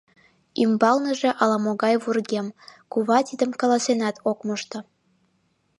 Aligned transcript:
Ӱмбалныже 0.63 1.29
ала-могай 1.41 1.95
вургем— 2.03 2.47
кува 2.91 3.17
тидым 3.27 3.51
каласенат 3.59 4.15
ок 4.29 4.39
мошто. 4.47 4.79